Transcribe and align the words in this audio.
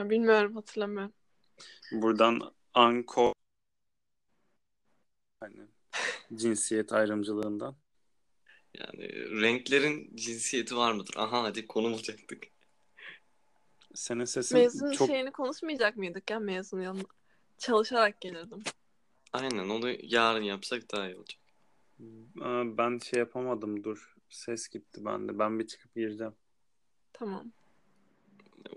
Bilmiyorum 0.00 0.54
hatırlamıyorum. 0.54 1.12
Buradan 1.92 2.54
Anko 2.74 3.32
hani 5.40 5.60
cinsiyet 6.34 6.92
ayrımcılığından. 6.92 7.76
Yani 8.74 9.08
renklerin 9.42 10.16
cinsiyeti 10.16 10.76
var 10.76 10.92
mıdır? 10.92 11.14
Aha 11.16 11.42
hadi 11.42 11.66
konu 11.66 11.90
bulacaktık. 11.90 12.44
Senin 13.94 14.24
sesin 14.24 14.58
Mezun 14.58 14.92
çok 14.92 15.08
şeyini 15.08 15.32
konuşmayacak 15.32 15.96
mıydık 15.96 16.30
ya 16.30 16.38
mezun 16.38 16.80
yanına? 16.80 17.02
Çalışarak 17.58 18.20
gelirdim. 18.20 18.62
Aynen 19.32 19.68
onu 19.68 19.94
yarın 20.02 20.42
yapsak 20.42 20.92
daha 20.92 21.08
iyi 21.08 21.16
olacak. 21.16 21.40
Aa, 22.40 22.78
ben 22.78 22.98
şey 22.98 23.18
yapamadım 23.18 23.84
dur. 23.84 24.14
Ses 24.28 24.68
gitti 24.68 25.04
bende. 25.04 25.38
Ben 25.38 25.58
bir 25.58 25.66
çıkıp 25.66 25.94
gireceğim. 25.94 26.34
Tamam. 27.12 27.44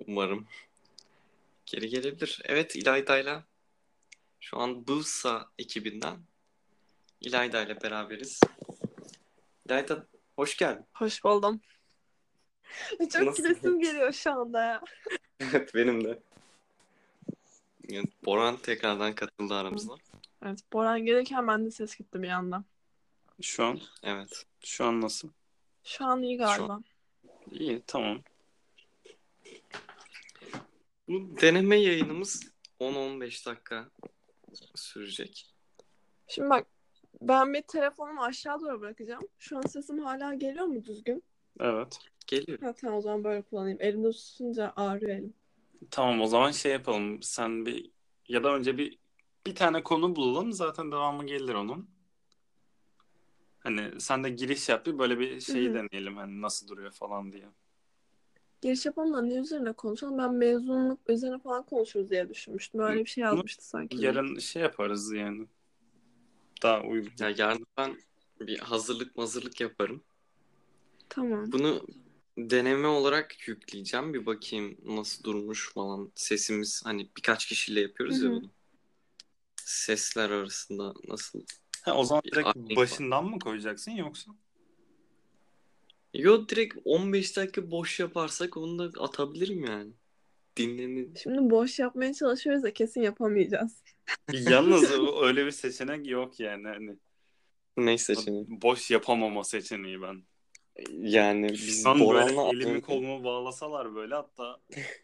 Umarım. 0.08 0.48
Geri 1.70 1.90
gelebilir. 1.90 2.42
Evet 2.46 2.76
İlayda'yla 2.76 3.44
şu 4.40 4.58
an 4.58 4.88
Bursa 4.88 5.50
ekibinden 5.60 6.20
İlayda 7.22 7.62
ile 7.62 7.82
beraberiz. 7.82 8.40
İlayda 9.66 10.08
hoş 10.36 10.58
geldin. 10.58 10.86
Hoş 10.94 11.24
buldum. 11.24 11.62
Çok 13.12 13.22
Nasıl? 13.22 13.44
gülesim 13.44 13.80
geliyor 13.80 14.12
şu 14.14 14.32
anda 14.32 14.64
ya. 14.64 14.82
Evet 15.40 15.76
benim 15.76 16.04
de. 16.04 16.20
Evet, 17.90 18.26
Boran 18.26 18.58
tekrardan 18.58 19.16
katıldı 19.16 19.54
aramıza. 19.54 19.94
Evet 20.46 20.60
Boran 20.74 21.06
gelirken 21.06 21.48
bende 21.48 21.72
ses 21.72 21.96
gitti 21.96 22.22
bir 22.22 22.30
anda. 22.30 22.64
Şu 23.42 23.64
an 23.64 23.80
Evet. 24.04 24.46
şu 24.66 24.86
an 24.86 25.02
nasıl? 25.02 25.30
Şu 25.84 26.06
an 26.06 26.22
iyi 26.24 26.38
galiba. 26.38 26.80
İyi 27.52 27.82
tamam. 27.88 28.22
Bu 31.10 31.42
deneme 31.42 31.76
yayınımız 31.76 32.52
10-15 32.80 33.46
dakika 33.46 33.90
sürecek. 34.76 35.54
Şimdi 36.28 36.50
bak 36.50 36.68
ben 37.22 37.54
bir 37.54 37.62
telefonumu 37.62 38.24
aşağı 38.24 38.62
doğru 38.62 38.82
bırakacağım. 38.82 39.24
Şu 39.40 39.58
an 39.58 39.62
sesim 39.62 40.00
hala 40.00 40.34
geliyor 40.34 40.66
mu 40.66 40.84
düzgün? 40.84 41.24
Evet. 41.60 42.00
Geliyor. 42.28 42.60
Ha 42.62 42.74
tamam 42.74 42.98
o 42.98 43.02
zaman 43.02 43.24
böyle 43.24 43.42
kullanayım. 43.42 43.78
Elimde 43.82 44.12
tutunca 44.12 44.74
ağrıyor 44.76 45.12
elim. 45.12 45.34
Tamam 45.92 46.22
o 46.22 46.28
zaman 46.28 46.52
şey 46.52 46.72
yapalım. 46.72 47.24
Sen 47.24 47.66
bir 47.66 47.92
ya 48.28 48.44
da 48.44 48.56
önce 48.56 48.78
bir 48.78 48.98
bir 49.46 49.56
tane 49.56 49.84
konu 49.84 50.16
bulalım. 50.16 50.54
Zaten 50.54 50.92
devamı 50.92 51.26
gelir 51.26 51.54
onun. 51.54 51.90
Hani 53.60 54.02
sen 54.02 54.24
de 54.24 54.30
giriş 54.30 54.70
yap 54.70 54.86
bir 54.86 55.00
böyle 55.00 55.20
bir 55.20 55.42
şey 55.42 55.66
Hı 55.66 55.70
hı. 55.70 55.74
deneyelim 55.74 56.18
hani 56.18 56.42
nasıl 56.42 56.68
duruyor 56.68 56.92
falan 56.92 57.32
diye. 57.32 57.46
Giriş 58.62 58.86
yapalım 58.86 59.14
da 59.14 59.22
ne 59.22 59.34
üzerine 59.36 59.74
konuşalım? 59.74 60.18
Ben 60.18 60.34
mezunluk 60.34 61.00
üzerine 61.10 61.40
falan 61.40 61.64
konuşuruz 61.64 62.10
diye 62.10 62.30
düşünmüştüm. 62.30 62.82
Öyle 62.82 63.00
bir 63.00 63.10
şey 63.10 63.22
yazmıştı 63.22 63.68
sanki. 63.68 64.06
Yarın 64.06 64.40
şey 64.40 64.62
yaparız 64.62 65.14
yani. 65.14 65.48
Daha 66.64 66.82
uygun. 66.82 67.12
Ya 67.20 67.34
yarın 67.38 67.66
ben 67.78 67.98
bir 68.40 68.60
hazırlık 68.60 69.16
mazırlık 69.16 69.62
yaparım. 69.62 70.04
Tamam. 71.10 71.52
Bunu 71.52 71.88
deneme 72.38 72.88
olarak 72.88 73.48
yükleyeceğim. 73.48 74.14
Bir 74.14 74.26
bakayım 74.26 74.78
nasıl 74.86 75.24
durmuş 75.24 75.74
falan. 75.74 76.12
Sesimiz 76.16 76.82
hani 76.86 77.10
birkaç 77.18 77.46
kişiyle 77.46 77.82
yapıyoruz 77.82 78.22
ya 78.22 78.30
Hı 78.30 78.34
hı. 78.34 78.42
bunu. 78.42 78.50
Sesler 79.56 80.30
arasında 80.30 80.94
nasıl? 81.08 81.42
Ha, 81.82 81.98
o 81.98 82.04
zaman 82.04 82.24
direkt 82.26 82.48
aknik 82.48 82.72
var. 82.72 82.76
başından 82.76 83.26
mı 83.26 83.40
koyacaksın 83.40 83.92
yoksa? 83.92 84.32
Yo 86.14 86.48
direkt 86.48 86.78
15 86.86 87.38
dakika 87.38 87.72
boş 87.72 88.00
yaparsak 88.00 88.58
onu 88.58 88.80
da 88.80 89.02
atabilirim 89.04 89.66
yani. 89.66 89.92
Dinleni. 90.58 91.08
Şimdi 91.24 91.50
boş 91.50 91.80
yapmaya 91.80 92.14
çalışıyoruz 92.14 92.64
da 92.64 92.74
kesin 92.74 93.02
yapamayacağız. 93.02 93.84
Yalnız 94.34 94.92
öyle 95.22 95.46
bir 95.46 95.52
seçenek 95.52 96.08
yok 96.08 96.40
yani. 96.40 96.68
Hani 96.68 96.98
Ne 97.78 97.98
seçeneği? 97.98 98.46
boş 98.48 98.92
yapamama 98.92 99.44
seçeneği 99.44 100.02
ben. 100.02 100.24
Yani 100.92 101.50
biz 101.50 101.84
Şu 101.84 101.90
an 101.90 102.00
böyle 102.00 102.06
Boran'la 102.06 102.50
elimi 102.50 102.82
kolumu 102.82 103.24
bağlasalar 103.24 103.96
böyle 103.96 104.16
hatta 104.16 104.60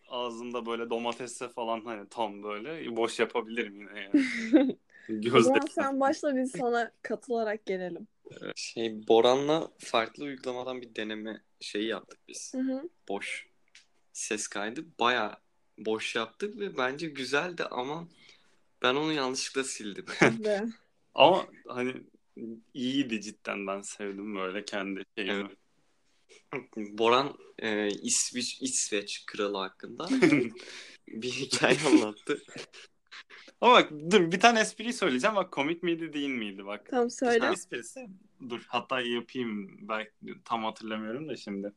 ağzımda 0.09 0.65
böyle 0.65 0.89
domatesle 0.89 1.49
falan 1.49 1.85
hani 1.85 2.09
tam 2.09 2.43
böyle 2.43 2.95
boş 2.95 3.19
yapabilirim 3.19 3.79
yine 3.79 3.99
yani. 3.99 4.77
O 5.09 5.13
Gözde. 5.13 5.39
zaman 5.39 5.67
sen 5.75 5.99
başla 5.99 6.35
biz 6.35 6.51
sana 6.51 6.91
katılarak 7.01 7.65
gelelim. 7.65 8.07
Şey 8.55 9.07
Boran'la 9.07 9.71
farklı 9.79 10.23
uygulamadan 10.23 10.81
bir 10.81 10.95
deneme 10.95 11.41
şeyi 11.59 11.87
yaptık 11.87 12.19
biz. 12.27 12.53
Hı 12.53 12.59
hı. 12.59 12.89
Boş 13.09 13.47
ses 14.13 14.47
kaydı. 14.47 14.85
Baya 14.99 15.41
boş 15.77 16.15
yaptık 16.15 16.59
ve 16.59 16.77
bence 16.77 17.07
güzeldi 17.07 17.63
ama 17.63 18.07
ben 18.81 18.95
onu 18.95 19.13
yanlışlıkla 19.13 19.63
sildim. 19.63 20.05
Ama 21.15 21.47
hani 21.67 21.93
iyiydi 22.73 23.21
cidden 23.21 23.67
ben 23.67 23.81
sevdim 23.81 24.35
böyle 24.35 24.65
kendi 24.65 25.03
şeyimi. 25.17 25.33
Evet. 25.33 25.57
Boran 26.77 27.37
e, 27.59 27.87
İsviç, 27.87 28.61
İsveç 28.61 29.25
kralı 29.25 29.57
hakkında 29.57 30.09
bir 31.07 31.31
hikaye 31.31 31.77
anlattı. 31.87 32.43
Ama 33.61 33.73
bak 33.73 33.91
dur 34.11 34.31
bir 34.31 34.39
tane 34.39 34.59
espri 34.59 34.93
söyleyeceğim 34.93 35.35
bak 35.35 35.51
komik 35.51 35.83
miydi 35.83 36.13
değil 36.13 36.29
miydi 36.29 36.65
bak. 36.65 36.87
Tamam 36.89 37.09
söyle. 37.09 37.49
Esprisi. 37.53 38.07
Dur 38.49 38.65
hatta 38.67 39.01
yapayım 39.01 39.87
belki 39.89 40.11
tam 40.45 40.63
hatırlamıyorum 40.63 41.29
da 41.29 41.35
şimdi. 41.35 41.73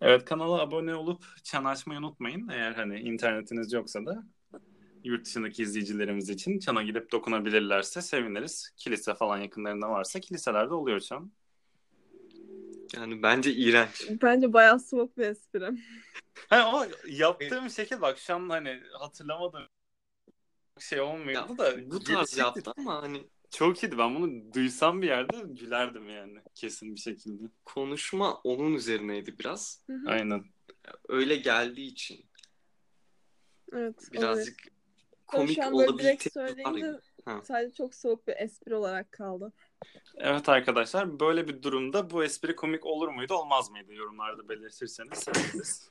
Evet 0.00 0.24
kanala 0.24 0.60
abone 0.60 0.94
olup 0.94 1.24
çan 1.44 1.64
açmayı 1.64 2.00
unutmayın. 2.00 2.48
Eğer 2.48 2.72
hani 2.72 3.00
internetiniz 3.00 3.72
yoksa 3.72 4.06
da 4.06 4.26
yurt 5.04 5.26
dışındaki 5.26 5.62
izleyicilerimiz 5.62 6.28
için 6.28 6.58
çana 6.58 6.82
gidip 6.82 7.12
dokunabilirlerse 7.12 8.02
seviniriz. 8.02 8.70
Kilise 8.76 9.14
falan 9.14 9.38
yakınlarında 9.38 9.90
varsa 9.90 10.20
kiliselerde 10.20 10.74
oluyor 10.74 11.00
çan. 11.00 11.32
Yani 12.96 13.22
bence 13.22 13.52
iğrenç. 13.52 14.10
Bence 14.22 14.52
bayağı 14.52 14.80
soğuk 14.80 15.18
bir 15.18 15.22
espri. 15.22 15.64
Ha, 16.48 16.64
ama 16.64 16.86
yaptığım 17.08 17.70
şekil 17.70 18.00
bak 18.00 18.18
şu 18.18 18.34
an 18.34 18.48
hani 18.48 18.80
hatırlamadım 18.92 19.62
şey 20.80 21.00
olmuyordu 21.00 21.52
Ya, 21.52 21.58
da 21.58 21.90
bu 21.90 22.00
tarz 22.00 22.38
yaptı 22.38 22.72
ama 22.76 23.02
hani 23.02 23.26
Çok 23.50 23.82
iyiydi. 23.82 23.98
Ben 23.98 24.14
bunu 24.14 24.52
duysam 24.54 25.02
bir 25.02 25.06
yerde 25.06 25.36
gülerdim 25.46 26.08
yani. 26.08 26.38
Kesin 26.54 26.94
bir 26.94 27.00
şekilde. 27.00 27.42
konuşma 27.64 28.34
onun 28.44 28.74
üzerineydi 28.74 29.38
biraz. 29.38 29.82
Hı 29.86 29.92
hı. 29.92 30.10
Aynen. 30.10 30.44
Öyle 31.08 31.36
geldiği 31.36 31.86
için 31.86 32.24
Evet. 33.72 34.12
birazcık 34.12 34.56
komik 35.26 35.58
olabilir. 35.58 35.98
direkt 35.98 36.32
söyleyince 36.32 37.00
Ha. 37.24 37.40
sadece 37.44 37.74
çok 37.74 37.94
soğuk 37.94 38.28
bir 38.28 38.34
espri 38.36 38.74
olarak 38.74 39.12
kaldı. 39.12 39.52
Evet 40.16 40.48
arkadaşlar 40.48 41.20
böyle 41.20 41.48
bir 41.48 41.62
durumda 41.62 42.10
bu 42.10 42.24
espri 42.24 42.56
komik 42.56 42.86
olur 42.86 43.08
muydu 43.08 43.34
olmaz 43.34 43.70
mıydı 43.70 43.92
yorumlarda 43.94 44.48
belirtirseniz 44.48 45.18
seviniriz. 45.18 45.90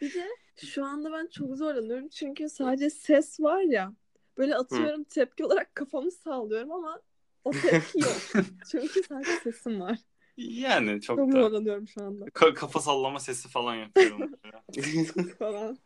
Bir 0.00 0.14
de 0.14 0.28
şu 0.56 0.84
anda 0.84 1.12
ben 1.12 1.26
çok 1.26 1.56
zorlanıyorum 1.56 2.08
çünkü 2.08 2.48
sadece 2.48 2.90
ses 2.90 3.40
var 3.40 3.60
ya. 3.60 3.92
Böyle 4.38 4.56
atıyorum 4.56 5.04
tepki 5.04 5.44
olarak 5.44 5.74
kafamı 5.74 6.10
sallıyorum 6.10 6.72
ama 6.72 7.00
o 7.44 7.50
tepki 7.62 8.00
yok. 8.00 8.44
çünkü 8.70 9.02
sadece 9.08 9.30
sesim 9.42 9.80
var. 9.80 9.98
yani 10.36 11.00
çok 11.00 11.18
Çok 11.18 11.28
da 11.32 11.32
zorlanıyorum 11.42 11.88
şu 11.88 12.02
anda 12.02 12.24
ka- 12.24 12.54
kafa 12.54 12.80
sallama 12.80 13.20
sesi 13.20 13.48
falan 13.48 13.74
yapıyorum. 13.74 14.32
falan. 15.38 15.78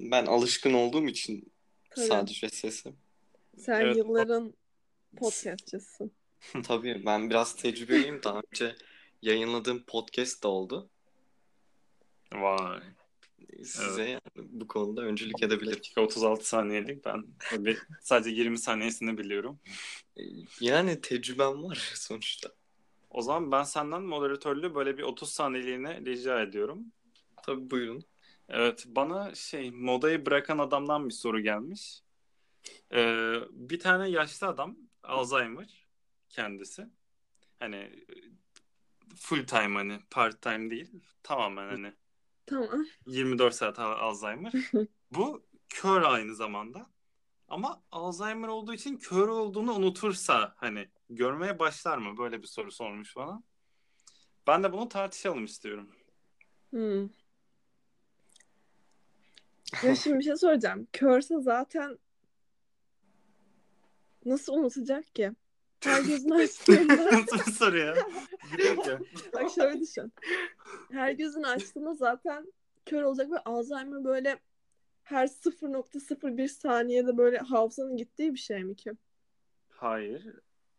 ben 0.00 0.26
alışkın 0.26 0.72
olduğum 0.74 1.06
için 1.06 1.52
Tabii. 1.90 2.06
sadece 2.06 2.48
sesi. 2.48 2.92
Sen 3.58 3.80
Evet. 3.80 3.96
yılların 3.96 4.54
podcastçısın. 5.16 6.12
Tabii 6.64 7.02
ben 7.06 7.30
biraz 7.30 7.56
tecrübeliyim. 7.56 8.20
Daha 8.24 8.40
önce 8.52 8.76
yayınladığım 9.22 9.82
podcast 9.82 10.42
da 10.42 10.48
oldu. 10.48 10.90
Vay. 12.34 12.80
Size 13.64 14.02
yani 14.02 14.20
bu 14.36 14.68
konuda 14.68 15.02
öncülük 15.02 15.42
edebilirim. 15.42 15.76
Dakika 15.76 16.00
36 16.00 16.48
saniyelik 16.48 17.04
ben 17.04 17.24
sadece 18.00 18.30
20 18.30 18.58
saniyesini 18.58 19.18
biliyorum. 19.18 19.58
Yani 20.60 21.00
tecrübem 21.00 21.62
var 21.62 21.92
sonuçta. 21.94 22.48
O 23.10 23.22
zaman 23.22 23.52
ben 23.52 23.62
senden 23.62 24.02
moderatörlüğü 24.02 24.74
böyle 24.74 24.98
bir 24.98 25.02
30 25.02 25.30
saniyeliğine 25.30 26.00
rica 26.00 26.40
ediyorum. 26.40 26.92
Tabii 27.42 27.70
buyurun. 27.70 28.04
Evet 28.48 28.84
bana 28.86 29.34
şey 29.34 29.70
modayı 29.70 30.26
bırakan 30.26 30.58
adamdan 30.58 31.08
bir 31.08 31.14
soru 31.14 31.40
gelmiş. 31.40 32.00
Ee, 32.92 33.34
bir 33.50 33.78
tane 33.78 34.08
yaşlı 34.10 34.46
adam 34.46 34.76
Alzheimer 35.02 35.86
kendisi. 36.28 36.86
Hani 37.58 38.06
full 39.16 39.46
time 39.46 39.74
hani 39.74 40.00
part 40.10 40.42
time 40.42 40.70
değil 40.70 40.90
tamamen 41.22 41.68
hani 41.68 41.92
Tamam. 42.48 42.86
24 43.06 43.54
saat 43.54 43.78
Al- 43.78 44.08
Alzheimer. 44.08 44.52
Bu 45.10 45.42
kör 45.68 46.02
aynı 46.02 46.34
zamanda. 46.34 46.90
Ama 47.48 47.82
Alzheimer 47.92 48.48
olduğu 48.48 48.74
için 48.74 48.96
kör 48.96 49.28
olduğunu 49.28 49.72
unutursa 49.74 50.54
hani 50.56 50.88
görmeye 51.10 51.58
başlar 51.58 51.98
mı? 51.98 52.18
Böyle 52.18 52.42
bir 52.42 52.46
soru 52.46 52.72
sormuş 52.72 53.16
bana. 53.16 53.42
Ben 54.46 54.62
de 54.62 54.72
bunu 54.72 54.88
tartışalım 54.88 55.44
istiyorum. 55.44 55.90
Hmm. 56.70 57.08
Ya 59.82 59.94
şimdi 59.94 60.18
bir 60.18 60.24
şey 60.24 60.36
soracağım. 60.36 60.88
Körse 60.92 61.40
zaten 61.40 61.98
nasıl 64.24 64.52
unutacak 64.52 65.14
ki? 65.14 65.32
Her 65.84 66.02
gözünü 66.02 66.34
açtığında 66.34 66.96
Nasıl 67.12 67.38
bir 67.46 67.52
soru 67.52 67.78
ya? 67.78 67.94
Bak 69.34 69.50
şöyle 69.54 69.80
düşün. 69.80 70.12
Her 70.92 71.12
gözünü 71.12 71.46
açtığında 71.46 71.94
zaten 71.94 72.52
kör 72.86 73.02
olacak 73.02 73.30
ve 73.30 73.38
Alzheimer 73.38 74.04
böyle 74.04 74.38
her 75.02 75.26
0.01 75.26 76.48
saniyede 76.48 77.16
böyle 77.16 77.38
hafızanın 77.38 77.96
gittiği 77.96 78.34
bir 78.34 78.38
şey 78.38 78.64
mi 78.64 78.76
ki? 78.76 78.92
Hayır. 79.68 80.26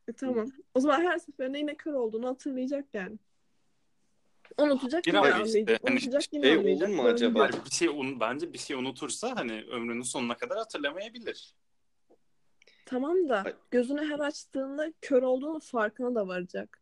E, 0.07 0.13
tamam. 0.13 0.51
O 0.74 0.80
zaman 0.80 1.01
her 1.01 1.18
seferinde 1.18 1.57
yine 1.57 1.75
kör 1.75 1.94
olduğunu 1.94 2.28
hatırlayacak 2.28 2.86
yani. 2.94 3.18
Unutacak 4.57 5.07
yine 5.07 5.19
ay 5.19 5.30
işte. 5.30 5.42
anlayacak. 5.42 5.81
Hani 5.84 5.94
Unutacak 5.94 6.34
yine 6.34 6.44
şey 6.44 6.57
olur 6.57 6.60
anlayacak. 6.66 6.90
mu 6.90 7.04
Böyle 7.04 7.13
acaba? 7.13 7.50
bir 7.66 7.72
şey 7.72 7.88
un, 7.88 8.19
bence 8.19 8.54
bir 8.54 8.57
şey 8.57 8.75
unutursa 8.75 9.36
hani 9.36 9.66
ömrünün 9.72 10.01
sonuna 10.01 10.38
kadar 10.38 10.57
hatırlamayabilir. 10.57 11.54
Tamam 12.89 13.30
da 13.30 13.53
gözünü 13.71 14.06
her 14.06 14.19
açtığında 14.19 14.94
kör 15.01 15.24
olduğunu 15.24 15.59
farkına 15.59 16.15
da 16.15 16.27
varacak. 16.27 16.81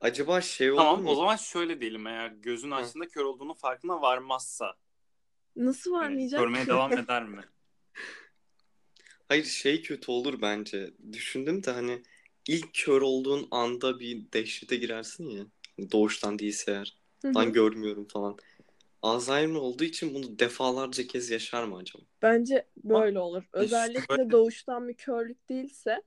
Acaba 0.00 0.40
şey 0.40 0.72
olur 0.72 0.78
Tamam 0.78 1.02
mu? 1.02 1.10
o 1.10 1.14
zaman 1.14 1.36
şöyle 1.36 1.80
diyelim 1.80 2.06
eğer 2.06 2.28
gözün 2.30 2.70
açtığında 2.70 3.08
kör 3.08 3.24
olduğunu 3.24 3.54
farkına 3.54 4.02
varmazsa 4.02 4.74
Nasıl 5.56 5.94
hani 6.00 6.04
varmayacak 6.04 6.40
görmeye 6.40 6.64
ki? 6.64 6.68
devam 6.70 6.92
eder 6.98 7.24
mi? 7.24 7.40
Hayır 9.28 9.44
şey 9.44 9.82
kötü 9.82 10.10
olur 10.10 10.42
bence. 10.42 10.90
Düşündüm 11.12 11.64
de 11.64 11.70
hani 11.70 12.02
ilk 12.48 12.74
kör 12.74 13.02
olduğun 13.02 13.48
anda 13.50 14.00
bir 14.00 14.32
dehşete 14.32 14.76
girersin 14.76 15.24
ya. 15.30 15.46
Doğuştan 15.92 16.38
değilse 16.38 16.72
eğer. 16.72 16.96
Hı 17.22 17.28
hı. 17.28 17.34
Lan 17.34 17.52
görmüyorum 17.52 18.08
falan. 18.08 18.36
Alzheimer 19.04 19.60
olduğu 19.60 19.84
için 19.84 20.14
bunu 20.14 20.38
defalarca 20.38 21.06
kez 21.06 21.30
yaşar 21.30 21.64
mı 21.64 21.76
acaba? 21.76 22.02
Bence 22.22 22.66
böyle 22.84 23.18
olur. 23.18 23.44
Özellikle 23.52 24.18
böyle- 24.18 24.30
doğuştan 24.30 24.88
bir 24.88 24.94
körlük 24.94 25.48
değilse 25.48 26.02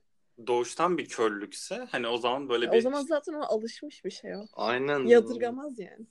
Doğuştan 0.46 0.98
bir 0.98 1.08
körlükse 1.08 1.86
hani 1.90 2.06
o 2.06 2.18
zaman 2.18 2.48
böyle 2.48 2.70
o 2.70 2.72
bir 2.72 2.80
zaman 2.80 3.02
zaten 3.02 3.32
ona 3.32 3.46
alışmış 3.46 4.04
bir 4.04 4.10
şey 4.10 4.36
o. 4.36 4.46
Aynen. 4.52 5.06
Yadırgamaz 5.06 5.78
yani. 5.78 6.06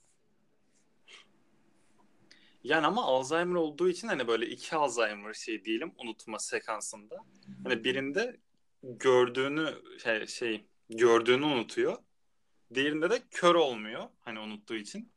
yani 2.63 2.87
ama 2.87 3.03
Alzheimer 3.03 3.55
olduğu 3.55 3.89
için 3.89 4.07
hani 4.07 4.27
böyle 4.27 4.45
iki 4.47 4.75
Alzheimer 4.75 5.33
şey 5.33 5.65
diyelim 5.65 5.91
unutma 5.97 6.39
sekansında. 6.39 7.17
Hani 7.63 7.83
birinde 7.83 8.37
gördüğünü 8.83 9.73
şey, 10.03 10.27
şey 10.27 10.65
gördüğünü 10.89 11.45
unutuyor. 11.45 11.97
Diğerinde 12.73 13.09
de 13.09 13.21
kör 13.31 13.55
olmuyor 13.55 14.03
hani 14.19 14.39
unuttuğu 14.39 14.75
için. 14.75 15.16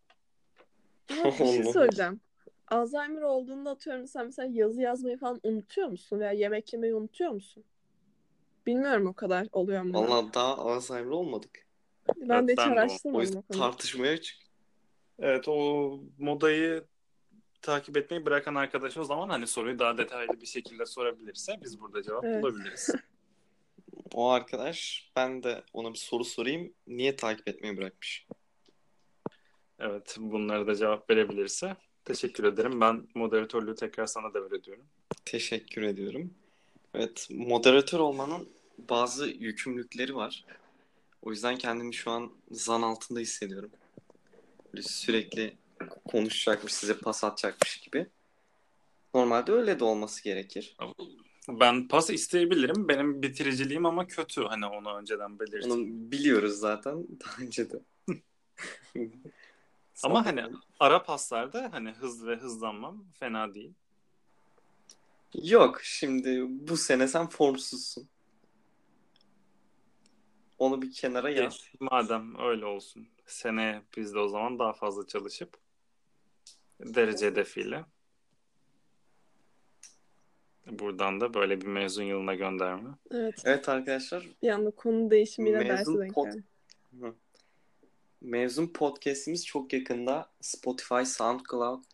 Ama 1.11 1.25
bir 1.41 1.47
şey 1.47 1.65
söyleyeceğim. 1.65 2.21
Alzheimer 2.69 3.23
olduğunda 3.23 3.71
atıyorum 3.71 4.07
sen 4.07 4.27
mesela 4.27 4.49
yazı 4.53 4.81
yazmayı 4.83 5.19
falan 5.19 5.41
unutuyor 5.43 5.89
musun? 5.89 6.21
Veya 6.21 6.33
yemek 6.33 6.73
yemeyi 6.73 6.95
unutuyor 6.95 7.31
musun? 7.31 7.65
Bilmiyorum 8.67 9.07
o 9.07 9.13
kadar 9.13 9.47
oluyor 9.53 9.83
mu? 9.83 9.99
Allah 9.99 10.35
daha 10.35 10.57
Alzheimer 10.57 11.11
olmadık. 11.11 11.67
ben 12.17 12.49
de 12.49 12.53
hiç 12.53 12.59
ben 12.59 12.67
de 12.67 12.71
o- 12.71 12.75
O 12.75 12.79
araştırmadım 12.81 13.19
o 13.19 13.23
yüzden 13.23 13.43
konuyu. 13.43 13.63
tartışmaya 13.65 14.13
açık. 14.13 14.39
Evet 15.19 15.49
o 15.49 16.01
modayı 16.19 16.85
takip 17.63 17.97
etmeyi 17.97 18.27
bırakan 18.27 18.55
arkadaş 18.55 18.97
o 18.97 19.05
zaman 19.05 19.29
hani 19.29 19.47
soruyu 19.47 19.79
daha 19.79 19.99
detaylı 19.99 20.41
bir 20.41 20.47
şekilde 20.47 20.87
sorabilirse 20.87 21.59
biz 21.63 21.81
burada 21.81 22.03
cevap 22.03 22.25
Evet. 22.25 22.43
bulabiliriz. 22.43 22.95
O 24.15 24.29
arkadaş 24.29 25.11
ben 25.17 25.43
de 25.43 25.65
ona 25.73 25.93
bir 25.93 25.99
soru 25.99 26.25
sorayım. 26.25 26.75
Niye 26.87 27.17
takip 27.17 27.49
etmeyi 27.49 27.77
bırakmış? 27.77 28.27
Evet 29.81 30.17
bunlara 30.21 30.67
da 30.67 30.75
cevap 30.75 31.11
verebilirse 31.11 31.77
teşekkür 32.05 32.45
ederim. 32.45 32.81
Ben 32.81 33.09
moderatörlüğü 33.15 33.75
tekrar 33.75 34.07
sana 34.07 34.35
devrediyorum. 34.35 34.85
Teşekkür 35.25 35.83
ediyorum. 35.83 36.35
Evet, 36.95 37.29
moderatör 37.31 37.99
olmanın 37.99 38.49
bazı 38.79 39.29
yükümlülükleri 39.29 40.15
var. 40.15 40.45
O 41.23 41.31
yüzden 41.31 41.57
kendimi 41.57 41.95
şu 41.95 42.11
an 42.11 42.31
zan 42.51 42.83
altında 42.83 43.21
hissediyorum. 43.21 43.71
Böyle 44.75 44.83
sürekli 44.83 45.57
konuşacakmış, 46.05 46.75
size 46.75 46.99
pas 46.99 47.25
atacakmış 47.25 47.77
gibi. 47.77 48.07
Normalde 49.15 49.53
öyle 49.53 49.81
de 49.81 49.85
olması 49.85 50.25
gerekir. 50.25 50.77
Ben 51.49 51.89
pas 51.89 52.11
isteyebilirim. 52.11 52.89
Benim 52.89 53.23
bitiriciliğim 53.23 53.87
ama 53.87 54.07
kötü. 54.07 54.43
Hani 54.43 54.67
onu 54.67 54.97
önceden 54.97 55.39
belirttim. 55.39 55.71
Onu 55.71 55.87
biliyoruz 55.87 56.53
zaten 56.53 57.07
daha 57.21 57.43
önce 57.43 57.71
de. 57.71 57.81
Ama 60.05 60.27
hani 60.27 60.45
ara 60.81 61.03
paslarda 61.03 61.69
hani 61.73 61.91
hız 61.91 62.27
ve 62.27 62.37
hızlanmam 62.37 63.05
fena 63.13 63.55
değil. 63.55 63.73
Yok, 65.35 65.81
şimdi 65.83 66.47
bu 66.49 66.77
sene 66.77 67.09
sen 67.09 67.27
formsuzsun. 67.27 68.09
Onu 70.59 70.83
bir 70.83 70.93
kenara 70.93 71.31
yaz. 71.31 71.53
Geç. 71.53 71.73
Madem 71.81 72.39
öyle 72.39 72.65
olsun. 72.65 73.09
Seneye 73.27 73.83
biz 73.97 74.15
de 74.15 74.19
o 74.19 74.29
zaman 74.29 74.59
daha 74.59 74.73
fazla 74.73 75.07
çalışıp 75.07 75.57
derece 76.81 77.27
hedefiyle 77.27 77.85
buradan 80.67 81.21
da 81.21 81.35
böyle 81.35 81.61
bir 81.61 81.67
mezun 81.67 82.03
yılına 82.03 82.35
gönderme. 82.35 82.91
Evet. 83.11 83.43
Evet 83.45 83.69
arkadaşlar, 83.69 84.29
Bir 84.43 84.49
anda 84.49 84.71
konu 84.71 85.11
değişimiyle 85.11 85.59
Mezun 85.59 85.95
derse 85.95 85.99
denk 85.99 86.13
pod- 86.13 86.25
geldi. 86.25 86.45
Mezun 88.21 88.67
podcast'imiz 88.67 89.47
çok 89.47 89.73
yakında 89.73 90.31
Spotify, 90.41 91.03
SoundCloud, 91.05 91.85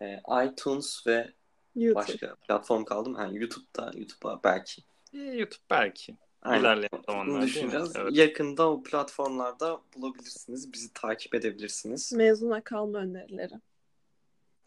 e, 0.00 0.20
iTunes 0.46 1.06
ve 1.06 1.32
YouTube. 1.74 1.94
başka 1.94 2.34
platform 2.34 2.84
kaldı 2.84 3.10
mı? 3.10 3.16
Ha, 3.16 3.30
YouTube'da, 3.32 3.92
YouTube'a 3.94 4.40
belki. 4.44 4.82
Ee, 5.12 5.18
YouTube 5.18 5.64
belki. 5.70 6.16
Aynen. 6.42 6.60
İlerleyen 6.60 7.02
zamanlarda 7.06 7.46
düşüneceğiz. 7.46 7.92
Evet. 7.96 8.12
Yakında 8.16 8.70
o 8.70 8.82
platformlarda 8.82 9.80
bulabilirsiniz. 9.96 10.72
Bizi 10.72 10.92
takip 10.92 11.34
edebilirsiniz. 11.34 12.12
Mezuna 12.12 12.60
kalma 12.60 12.98
önerileri. 12.98 13.54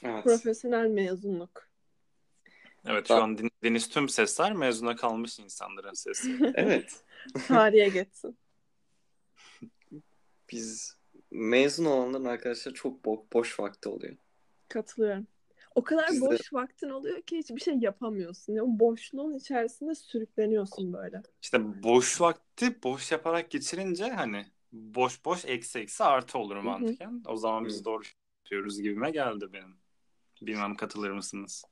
Evet. 0.04 0.24
Profesyonel 0.24 0.88
mezunluk. 0.88 1.68
Evet 2.86 3.08
şu 3.08 3.16
an 3.16 3.38
dinlediğiniz 3.38 3.90
tüm 3.90 4.10
sesler 4.10 4.54
mezuna 4.54 4.96
kalmış 4.96 5.40
insanların 5.40 5.94
sesi. 5.94 6.52
Evet. 6.56 7.04
Tarihe 7.48 7.90
geçsin. 7.90 8.38
Biz 10.52 10.98
mezun 11.32 11.86
olanların 11.86 12.26
arkadaşlar 12.26 12.74
çok 12.74 13.06
bo- 13.06 13.24
boş 13.34 13.60
vakti 13.60 13.90
oluyor. 13.90 14.16
Katılıyorum. 14.70 15.28
O 15.76 15.84
kadar 15.84 16.10
Biz 16.12 16.22
de- 16.22 16.26
boş 16.26 16.54
vaktin 16.54 16.90
oluyor 16.90 17.22
ki 17.22 17.38
hiçbir 17.38 17.62
şey 17.62 17.76
yapamıyorsun. 17.78 18.54
Ya, 18.54 18.64
o 18.64 18.68
boşluğun 18.80 19.34
içerisinde 19.34 19.96
sürükleniyorsun 19.96 20.94
böyle. 20.94 21.24
İşte 21.42 21.84
boş 21.84 22.22
vakti 22.22 22.84
boş 22.84 23.12
yaparak 23.12 23.52
geçirince 23.52 24.06
hani 24.10 24.46
boş 24.72 25.26
boş 25.26 25.46
eksi 25.46 25.80
eksi 25.80 26.04
artı 26.04 26.38
olur 26.38 26.56
mantıken. 26.58 27.24
O 27.28 27.38
zaman 27.38 27.66
biz 27.66 27.80
Hı. 27.80 27.86
doğru 27.86 28.04
yapıyoruz 28.46 28.82
gibime 28.82 29.12
geldi 29.12 29.46
benim. 29.54 29.76
Bilmem 30.42 30.76
katılır 30.76 31.12
mısınız? 31.12 31.66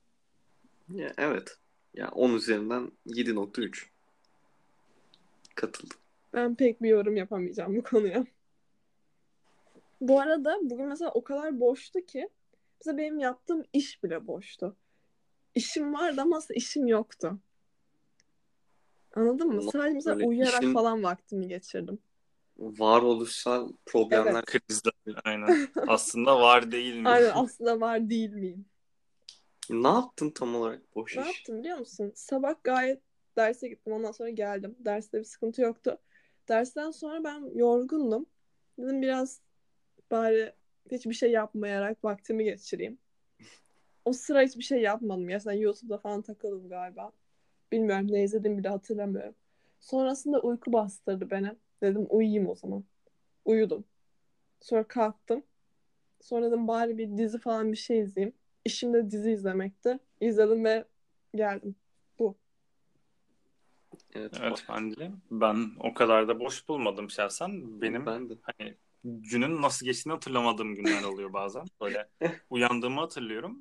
Ya, 0.94 1.12
evet. 1.18 1.58
Ya 1.94 2.08
10 2.08 2.34
üzerinden 2.34 2.92
7.3. 3.06 3.90
Katıldım. 5.54 5.96
Ben 6.32 6.54
pek 6.54 6.82
bir 6.82 6.88
yorum 6.88 7.16
yapamayacağım 7.16 7.76
bu 7.76 7.82
konuya. 7.82 8.26
Bu 10.00 10.20
arada 10.20 10.58
bugün 10.62 10.86
mesela 10.86 11.10
o 11.10 11.24
kadar 11.24 11.60
boştu 11.60 12.00
ki 12.06 12.28
mesela 12.80 12.98
benim 12.98 13.18
yaptığım 13.18 13.62
iş 13.72 14.02
bile 14.04 14.26
boştu. 14.26 14.76
İşim 15.54 15.94
vardı 15.94 16.20
ama 16.20 16.36
aslında 16.36 16.58
işim 16.58 16.86
yoktu. 16.86 17.38
Anladın 19.14 19.46
mı? 19.48 19.52
Ama 19.60 19.70
Sadece 19.70 19.94
mesela 19.94 20.26
uyuyarak 20.26 20.62
işin- 20.62 20.74
falan 20.74 21.02
vaktimi 21.02 21.48
geçirdim. 21.48 21.98
Varoluşsal 22.58 23.72
problemler 23.86 24.44
Krizler 24.44 24.92
aynen. 25.24 25.68
Aslında 25.88 26.40
var 26.40 26.72
değil 26.72 26.94
mi? 26.94 27.08
Aynen 27.08 27.30
aslında 27.34 27.80
var 27.80 28.10
değil 28.10 28.30
miyim? 28.30 28.66
Ne 29.70 29.88
yaptın 29.88 30.30
tam 30.30 30.56
olarak 30.56 30.94
boş 30.96 31.16
Ne 31.16 31.20
iş? 31.20 31.26
yaptım 31.26 31.58
biliyor 31.58 31.78
musun? 31.78 32.12
Sabah 32.14 32.54
gayet 32.64 33.02
derse 33.36 33.68
gittim. 33.68 33.92
Ondan 33.92 34.12
sonra 34.12 34.30
geldim. 34.30 34.76
Derste 34.78 35.18
bir 35.18 35.24
sıkıntı 35.24 35.62
yoktu. 35.62 35.98
Dersten 36.48 36.90
sonra 36.90 37.24
ben 37.24 37.50
yorgundum. 37.54 38.26
Dedim 38.78 39.02
biraz 39.02 39.40
bari 40.10 40.52
hiçbir 40.90 41.14
şey 41.14 41.30
yapmayarak 41.30 42.04
vaktimi 42.04 42.44
geçireyim. 42.44 42.98
O 44.04 44.12
sıra 44.12 44.42
hiçbir 44.42 44.62
şey 44.62 44.82
yapmadım. 44.82 45.28
Ya 45.28 45.40
sen 45.40 45.52
YouTube'da 45.52 45.98
falan 45.98 46.22
takıldım 46.22 46.68
galiba. 46.68 47.12
Bilmiyorum 47.72 48.06
ne 48.10 48.22
izlediğimi 48.24 48.58
bile 48.58 48.68
hatırlamıyorum. 48.68 49.34
Sonrasında 49.80 50.40
uyku 50.40 50.72
bastırdı 50.72 51.30
beni. 51.30 51.52
Dedim 51.82 52.06
uyuyayım 52.10 52.48
o 52.48 52.54
zaman. 52.54 52.84
Uyudum. 53.44 53.84
Sonra 54.60 54.84
kalktım. 54.84 55.42
Sonra 56.20 56.46
dedim 56.46 56.68
bari 56.68 56.98
bir 56.98 57.16
dizi 57.16 57.38
falan 57.38 57.72
bir 57.72 57.76
şey 57.76 58.00
izleyeyim. 58.00 58.34
İşim 58.64 58.94
de 58.94 59.10
dizi 59.10 59.30
izlemekti. 59.30 59.98
İzledim 60.20 60.64
ve 60.64 60.84
geldim. 61.34 61.76
Evet. 64.16 64.32
Evet 64.42 64.64
bence. 64.68 65.10
Ben 65.30 65.70
o 65.80 65.94
kadar 65.94 66.28
da 66.28 66.40
boş 66.40 66.68
bulmadım 66.68 67.10
şahsen. 67.10 67.80
Benim 67.80 68.06
Ben 68.06 68.28
de. 68.30 68.34
hani 68.42 68.74
günün 69.04 69.62
nasıl 69.62 69.86
geçtiğini 69.86 70.12
hatırlamadığım 70.12 70.74
günler 70.74 71.02
oluyor 71.02 71.32
bazen. 71.32 71.64
Böyle 71.80 72.08
uyandığımı 72.50 73.00
hatırlıyorum. 73.00 73.58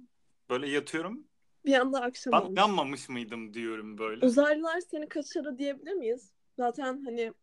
Böyle 0.50 0.70
yatıyorum. 0.70 1.27
Bir 1.65 1.74
anda 1.74 2.01
akşam 2.01 2.32
Ben 2.32 2.42
olmuş. 2.42 2.58
yanmamış 2.58 3.10
mıydım 3.10 3.54
diyorum 3.54 3.98
böyle. 3.98 4.25
Uzaylılar 4.25 4.80
seni 4.80 5.10
kaçırdı 5.10 5.58
diyebilir 5.58 5.94
miyiz? 5.94 6.32
Zaten 6.58 7.04
hani 7.06 7.34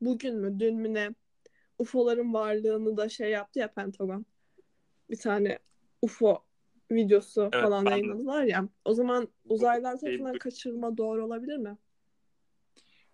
bugün 0.00 0.36
mü 0.36 0.60
dün 0.60 0.76
mü 0.76 0.94
ne 0.94 1.10
UFO'ların 1.78 2.34
varlığını 2.34 2.96
da 2.96 3.08
şey 3.08 3.30
yaptı 3.30 3.58
ya 3.58 3.72
Pentagon. 3.72 4.26
Bir 5.10 5.18
tane 5.18 5.58
UFO 6.02 6.44
videosu 6.90 7.50
Evet, 7.52 7.64
falan 7.64 7.86
ben 7.86 7.90
yayınladılar 7.90 8.42
ya. 8.42 8.68
O 8.84 8.94
zaman 8.94 9.28
uzaylılar 9.48 10.00
Değil, 10.00 10.18
tarafından 10.18 10.38
kaçırılma 10.38 10.96
doğru 10.96 11.24
olabilir 11.24 11.56
mi? 11.56 11.76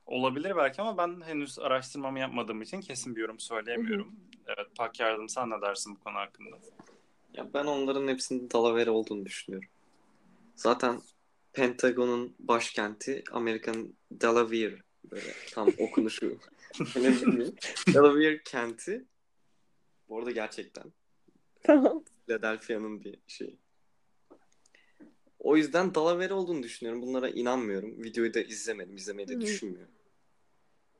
Olabilir 0.06 0.56
belki 0.56 0.82
ama 0.82 0.99
ben 0.99 1.20
henüz 1.20 1.58
araştırmamı 1.58 2.18
yapmadığım 2.18 2.62
için 2.62 2.80
kesin 2.80 3.16
bir 3.16 3.20
yorum 3.20 3.40
söyleyemiyorum. 3.40 4.16
Evet, 4.46 4.66
Pak 4.76 5.00
Yardım 5.00 5.28
sen 5.28 5.50
ne 5.50 5.62
dersin 5.62 5.94
bu 5.96 6.00
konu 6.00 6.14
hakkında? 6.14 6.56
Ya 7.34 7.54
ben 7.54 7.64
onların 7.64 8.08
hepsinin 8.08 8.50
Delaware 8.50 8.90
olduğunu 8.90 9.26
düşünüyorum. 9.26 9.68
Zaten 10.56 11.00
Pentagon'un 11.52 12.34
başkenti 12.38 13.25
Amerika'nın 13.32 13.96
Delaware 14.11 14.82
böyle 15.11 15.32
tam 15.52 15.68
okunuşu. 15.78 16.38
Delaware 17.94 18.42
kenti 18.44 19.04
bu 20.08 20.18
arada 20.18 20.30
gerçekten 20.30 20.92
Tamam. 21.62 22.04
Philadelphia'nın 22.26 23.04
bir 23.04 23.18
şeyi. 23.26 23.58
O 25.44 25.56
yüzden 25.56 25.94
Delaware 25.94 26.34
olduğunu 26.34 26.62
düşünüyorum. 26.62 27.02
Bunlara 27.02 27.28
inanmıyorum. 27.28 28.02
Videoyu 28.02 28.34
da 28.34 28.40
izlemedim. 28.40 28.96
İzlemeyi 28.96 29.28
de 29.28 29.40
düşünmüyorum. 29.40 29.94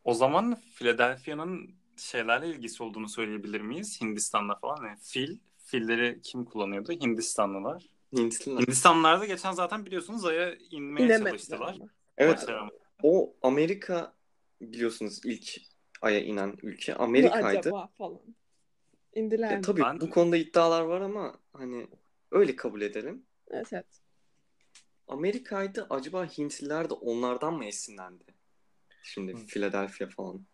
O 0.05 0.15
zaman 0.15 0.57
Philadelphia'nın 0.75 1.71
şeylerle 1.97 2.49
ilgisi 2.49 2.83
olduğunu 2.83 3.09
söyleyebilir 3.09 3.61
miyiz? 3.61 4.01
Hindistan'da 4.01 4.55
falan. 4.55 4.87
Yani 4.87 4.99
fil, 5.03 5.39
filleri 5.59 6.21
kim 6.23 6.45
kullanıyordu? 6.45 6.93
Hindistanlılar. 6.93 7.87
Hintliler. 8.13 8.61
Hindistanlılar 8.61 9.21
da 9.21 9.27
geçen 9.27 9.53
zaten 9.53 9.87
biliyorsunuz 9.87 10.25
Ay'a 10.25 10.55
inmeye 10.71 11.07
İnemediler 11.07 11.31
çalıştılar. 11.31 11.79
Evet. 12.19 12.47
O 13.03 13.35
Amerika 13.43 14.15
biliyorsunuz 14.61 15.21
ilk 15.25 15.61
Ay'a 16.03 16.21
inen 16.21 16.57
ülke 16.63 16.99
Bu 16.99 17.03
Amerika'ydı. 17.03 17.47
acaba 17.59 17.87
falan. 17.99 18.21
İndiler 19.15 19.51
Ya 19.51 19.57
mi? 19.57 19.63
tabii 19.63 19.83
Ben- 19.83 20.01
bu 20.01 20.11
konuda 20.11 20.37
iddialar 20.37 20.83
var 20.83 21.01
ama 21.01 21.39
hani 21.53 21.87
öyle 22.31 22.57
kabul 22.57 22.81
edelim. 22.81 23.27
Evet 23.51 23.73
evet. 23.73 24.04
Amerika'ydı 25.09 25.87
acaba 25.91 26.27
Hintliler 26.27 26.91
de 26.91 26.95
onlardan 26.95 27.55
mı 27.55 27.65
esinlendi? 27.65 28.25
Şimdi 29.03 29.33
Hı. 29.33 29.47
Philadelphia 29.47 30.07
falan. 30.07 30.47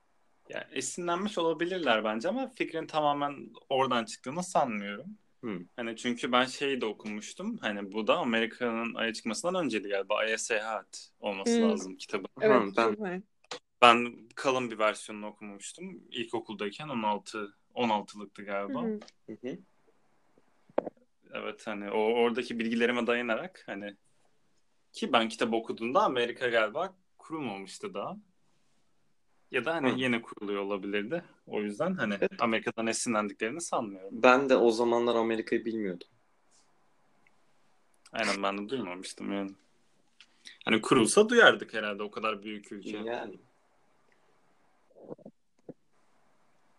Yani 0.49 0.64
esinlenmiş 0.73 1.38
olabilirler 1.38 2.04
bence 2.04 2.28
ama 2.28 2.49
fikrin 2.49 2.87
tamamen 2.87 3.50
oradan 3.69 4.04
çıktığını 4.04 4.42
sanmıyorum. 4.42 5.19
Hı. 5.45 5.59
Hani 5.76 5.97
çünkü 5.97 6.33
ben 6.33 6.45
şeyi 6.45 6.80
de 6.80 6.87
okumuştum. 6.87 7.59
Hani 7.59 7.92
bu 7.92 8.07
da 8.07 8.19
Amerika'nın 8.19 8.95
Ay'a 8.95 9.12
çıkmasından 9.12 9.64
önceydi 9.64 9.88
galiba. 9.88 10.16
Ay'a 10.16 10.38
seyahat 10.38 11.11
olması 11.21 11.57
Hmm. 11.57 11.69
lazım 11.71 11.97
kitabın. 11.97 12.28
Evet. 12.40 12.78
Ha, 12.78 12.97
ben 13.00 13.07
evet. 13.07 13.23
Ben 13.83 14.28
kalın 14.35 14.71
bir 14.71 14.78
versiyonunu 14.78 15.26
okumuştum. 15.26 16.02
İlkokuldayken 16.11 16.88
16 16.88 17.57
16'lıktı 17.75 18.45
galiba. 18.45 18.83
Hı 18.83 18.99
hı. 19.42 19.59
Evet 21.35 21.66
hani 21.66 21.90
o 21.90 21.99
oradaki 21.99 22.59
bilgilerime 22.59 23.07
dayanarak 23.07 23.62
hani 23.66 23.97
ki 24.92 25.12
ben 25.12 25.28
kitap 25.28 25.52
okuduğumda 25.54 26.02
Amerika 26.02 26.49
galiba 26.49 26.94
kurulmamıştı 27.18 27.94
daha. 27.94 28.16
Ya 29.50 29.64
da 29.64 29.75
hani 29.75 29.92
Hı. 29.92 29.97
yeni 29.99 30.23
kuruluyor 30.23 30.62
olabilirdi. 30.62 31.25
O 31.47 31.62
yüzden 31.62 31.94
hani 31.94 32.14
Evet. 32.14 32.30
Amerika'dan 32.38 32.87
esinlendiklerini 32.87 33.61
sanmıyorum. 33.61 34.11
ben 34.12 34.49
de 34.49 34.56
o 34.56 34.70
zamanlar 34.70 35.14
Amerika'yı 35.14 35.64
bilmiyordum. 35.64 36.09
Aynen 38.12 38.42
ben 38.42 38.59
de 38.59 38.68
duymamıştım 38.68 39.32
yani. 39.32 39.50
Hani 40.64 40.80
kurulsa 40.80 41.28
duyardık 41.28 41.75
herhalde 41.75 42.02
o 42.02 42.11
kadar 42.11 42.42
büyük 42.42 42.73
ülke. 42.73 42.99
Yani. 42.99 43.38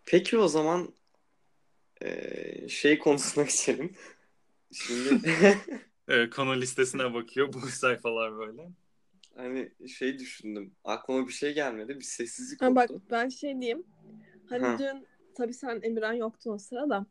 Peki 0.04 0.38
o 0.38 0.48
zaman 0.48 0.94
şey 2.68 2.98
konusuna 2.98 3.44
geçelim. 3.48 3.96
Şimdi 4.72 5.20
Ee, 6.08 6.30
konu 6.30 6.60
listesine 6.60 7.14
bakıyor 7.14 7.52
bu 7.52 7.60
sayfalar 7.60 8.38
böyle. 8.38 8.70
hani 9.36 9.72
şey 9.88 10.18
düşündüm. 10.18 10.74
Aklıma 10.84 11.28
bir 11.28 11.32
şey 11.32 11.54
gelmedi. 11.54 11.96
Bir 11.96 12.04
sessizlik 12.04 12.62
Ha 12.62 12.74
bak 12.74 12.90
oldu. 12.90 13.02
ben 13.10 13.28
şey 13.28 13.60
diyeyim. 13.60 13.84
Hani 14.48 14.62
Ha. 14.66 14.78
dün 14.78 15.06
tabii 15.34 15.54
sen 15.54 15.80
Emirhan 15.82 16.12
yoktun 16.12 16.50
o 16.52 16.58
sırada. 16.58 17.06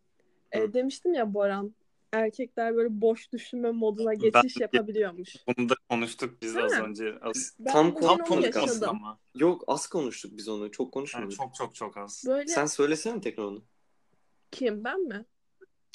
E, 0.51 0.73
demiştim 0.73 1.13
ya 1.13 1.33
Boran 1.33 1.75
erkekler 2.13 2.75
böyle 2.75 3.01
boş 3.01 3.31
düşünme 3.31 3.71
moduna 3.71 4.13
geçiş 4.13 4.55
Ben- 4.59 4.61
yapabiliyormuş. 4.73 5.35
Bunu 5.47 5.69
da 5.69 5.73
konuştuk 5.89 6.41
biz 6.41 6.55
Değil 6.55 6.65
az 6.65 6.71
mi? 6.71 6.79
önce. 6.79 7.17
Az, 7.21 7.55
Ben 7.59 7.71
Tam 7.73 7.93
tam 7.95 8.17
konuşmasın 8.17 8.59
yaşadım. 8.61 8.89
ama. 8.89 9.19
Yok 9.35 9.63
az 9.67 9.87
konuştuk 9.87 10.37
biz 10.37 10.47
onu. 10.49 10.71
Çok 10.71 10.85
Yani 10.85 10.91
konuşmadık. 10.91 11.31
çok 11.31 11.55
çok 11.55 11.75
çok 11.75 11.97
az. 11.97 12.23
Böyle 12.27 12.47
Sen 12.47 12.65
söylesene 12.65 13.21
tekrar 13.21 13.43
onu. 13.43 13.63
kim 14.51 14.83
ben 14.83 15.01
mi? 15.07 15.25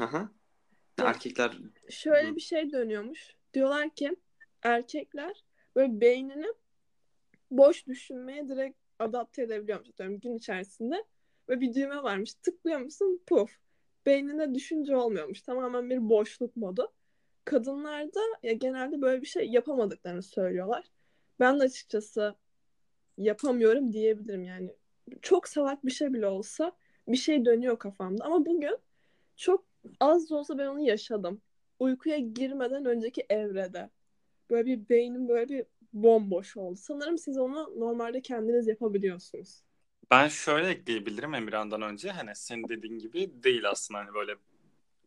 Aha. 0.01 0.31
Erkekler 0.99 1.59
Şöyle 1.91 2.31
Hı. 2.31 2.37
bir 2.37 2.41
şey 2.41 2.73
dönüyormuş. 2.73 3.37
Diyorlar 3.55 3.91
ki 3.91 4.17
erkekler 4.63 5.45
böyle 5.77 6.01
beynini 6.01 6.47
boş 7.51 7.87
düşünmeye 7.87 8.49
direkt 8.49 8.79
adapte 8.99 9.43
edebiliyormuş. 9.43 9.89
Atıyorum 9.89 10.21
gün 10.21 10.35
içerisinde 10.35 11.05
ve 11.49 11.61
bir 11.61 11.75
düğme 11.75 12.03
varmış. 12.03 12.35
Tıklıyor 12.35 12.81
musun? 12.81 13.21
Puf. 13.27 13.51
Beyninde 14.07 14.55
düşünce 14.55 14.97
olmuyormuş. 14.97 15.43
Tamamen 15.43 15.91
bir 15.91 16.09
boşluk 16.09 16.57
modu. 16.57 16.93
Kadınlarda 17.45 18.21
ya 18.43 18.53
genelde 18.53 19.03
böyle 19.03 19.23
bir 19.23 19.27
şey 19.27 19.49
yapamadıklarını 19.49 20.23
söylüyorlar. 20.23 20.85
Ben 21.41 21.61
de 21.61 21.65
açıkçası 21.65 22.35
yapamıyorum 23.19 23.93
diyebilirim 23.93 24.43
yani. 24.43 24.71
Çok 25.23 25.49
salak 25.49 25.87
bir 25.87 25.91
şey 25.91 26.13
bile 26.13 26.27
olsa 26.27 26.73
bir 27.09 27.17
şey 27.17 27.45
dönüyor 27.45 27.79
kafamda. 27.79 28.25
Ama 28.25 28.47
bugün 28.47 28.79
çok 29.37 29.65
az 30.01 30.31
da 30.31 30.37
olsa 30.37 30.59
ben 30.59 30.67
onu 30.67 30.81
yaşadım. 30.81 31.43
Uykuya 31.79 32.19
girmeden 32.19 32.85
önceki 32.85 33.27
evrede. 33.31 33.91
Böyle 34.51 34.67
bir 34.67 34.89
beynim 34.89 35.29
böyle 35.29 35.49
bir 35.49 35.67
bomboş 35.93 36.57
oldu. 36.57 36.77
Sanırım 36.77 37.19
siz 37.19 37.39
onu 37.39 37.81
normalde 37.81 38.23
kendiniz 38.23 38.69
yapabiliyorsunuz. 38.69 39.63
Ben 40.11 40.29
şöyle 40.29 40.69
ekleyebilirim 40.69 41.35
Emirhan'dan 41.35 41.83
önce. 41.83 42.11
Hani 42.11 42.31
senin 42.37 42.69
dediğin 42.69 42.99
gibi 42.99 43.43
değil 43.43 43.71
aslında 43.71 44.01
hani 44.01 44.15
böyle 44.15 44.37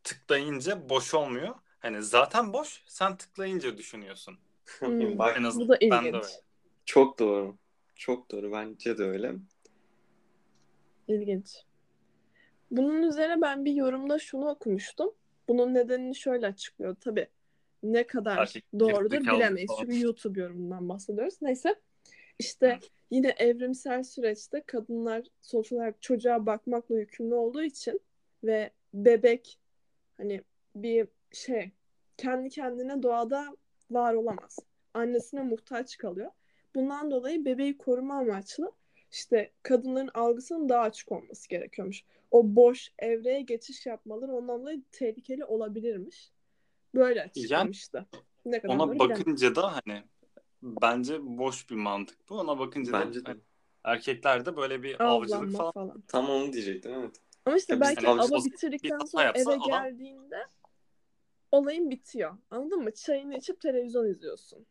tıklayınca 0.03 0.89
boş 0.89 1.13
olmuyor. 1.13 1.55
Hani 1.79 2.03
zaten 2.03 2.53
boş, 2.53 2.83
sen 2.87 3.17
tıklayınca 3.17 3.77
düşünüyorsun. 3.77 4.37
Hmm. 4.79 5.19
bak 5.19 5.37
En 5.37 5.43
Bu 5.43 5.47
azından 5.47 5.69
da 5.69 5.77
ben 5.91 6.03
de 6.13 6.17
öyle. 6.17 6.27
çok 6.85 7.19
doğru. 7.19 7.57
Çok 7.95 8.31
doğru. 8.31 8.51
Bence 8.51 8.97
de 8.97 9.03
öyle. 9.03 9.35
İlginç. 11.07 11.65
Bunun 12.71 13.03
üzerine 13.03 13.41
ben 13.41 13.65
bir 13.65 13.73
yorumda 13.73 14.19
şunu 14.19 14.49
okumuştum. 14.49 15.13
Bunun 15.47 15.73
nedenini 15.73 16.15
şöyle 16.15 16.47
açıklıyor. 16.47 16.95
Tabii 16.95 17.27
ne 17.83 18.07
kadar 18.07 18.37
Erkek 18.37 18.65
doğrudur 18.79 19.21
bilemeyiz. 19.21 19.71
Çünkü 19.79 20.01
YouTube 20.01 20.39
yorumundan 20.39 20.89
bahsediyoruz. 20.89 21.41
Neyse. 21.41 21.75
İşte 22.39 22.79
yine 23.11 23.29
evrimsel 23.29 24.03
süreçte 24.03 24.61
kadınlar 24.61 25.23
sonuç 25.41 25.71
olarak 25.71 26.01
çocuğa 26.01 26.45
bakmakla 26.45 26.99
yükümlü 26.99 27.35
olduğu 27.35 27.63
için 27.63 28.01
ve 28.43 28.71
bebek 28.93 29.59
hani 30.17 30.43
bir 30.75 31.07
şey 31.31 31.71
kendi 32.17 32.49
kendine 32.49 33.03
doğada 33.03 33.55
var 33.91 34.13
olamaz. 34.13 34.59
Annesine 34.93 35.43
muhtaç 35.43 35.97
kalıyor. 35.97 36.31
Bundan 36.75 37.11
dolayı 37.11 37.45
bebeği 37.45 37.77
koruma 37.77 38.17
amaçlı 38.17 38.71
işte 39.11 39.51
kadınların 39.63 40.09
algısının 40.13 40.69
daha 40.69 40.81
açık 40.81 41.11
olması 41.11 41.49
gerekiyormuş. 41.49 42.03
O 42.31 42.55
boş 42.55 42.91
evreye 42.99 43.41
geçiş 43.41 43.85
yapmaları 43.85 44.31
ondan 44.31 44.61
dolayı 44.61 44.81
tehlikeli 44.91 45.45
olabilirmiş. 45.45 46.31
Böyle 46.95 47.23
açıklamıştı. 47.23 48.05
ne 48.45 48.61
kadar 48.61 48.73
Ona 48.75 48.99
bakınca 48.99 49.55
da 49.55 49.73
hani 49.75 50.03
bence 50.63 51.17
boş 51.21 51.69
bir 51.69 51.75
mantık 51.75 52.29
bu. 52.29 52.39
Ona 52.39 52.59
bakınca 52.59 52.93
Bence 52.93 53.19
da 53.21 53.25
de. 53.25 53.29
hani 53.29 53.41
erkeklerde 53.83 54.57
böyle 54.57 54.83
bir 54.83 55.01
avcılık 55.05 55.33
Avlanma 55.39 55.57
falan. 55.57 55.71
falan. 55.71 56.03
Tam 56.07 56.29
onu 56.29 56.53
diyecektim 56.53 56.93
evet. 56.93 57.15
Ama 57.45 57.57
işte 57.57 57.73
Ya 57.73 57.81
belki 57.81 58.07
avcı 58.07 58.35
ava 58.35 58.45
bitirdikten 58.45 58.99
sonra 58.99 59.23
yapsa 59.23 59.41
eve 59.41 59.49
adam- 59.59 59.67
geldiğinde 59.67 60.37
olayın 61.51 61.89
bitiyor. 61.91 62.37
Anladın 62.51 62.83
mı? 62.83 62.93
Çayını 62.93 63.37
içip 63.37 63.61
televizyon 63.61 64.05
izliyorsun. 64.05 64.65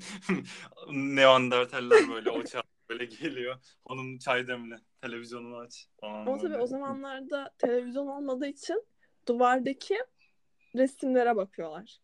Neandertaller 0.92 2.08
böyle 2.08 2.30
o 2.30 2.44
çağ 2.44 2.62
böyle 2.90 3.04
geliyor. 3.04 3.56
Onun 3.84 4.18
çay 4.18 4.48
demle. 4.48 4.76
Televizyonunu 5.02 5.56
aç 5.56 5.88
falan 6.00 6.26
Ama 6.26 6.38
tabii 6.38 6.56
o 6.56 6.66
zamanlarda 6.66 7.54
televizyon 7.58 8.06
olmadığı 8.06 8.46
için 8.46 8.84
duvardaki 9.28 9.98
resimlere 10.76 11.36
bakıyorlar. 11.36 12.00